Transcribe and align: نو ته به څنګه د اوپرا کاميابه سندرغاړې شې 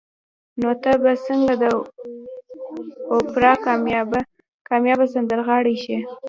نو 0.61 0.69
ته 0.83 0.91
به 1.01 1.11
څنګه 1.27 1.53
د 1.63 1.65
اوپرا 3.13 3.53
کاميابه 4.69 5.03
سندرغاړې 5.13 5.75
شې 5.83 5.97